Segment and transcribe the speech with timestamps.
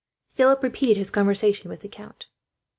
[0.33, 2.25] Philip repeated his conversation with the count.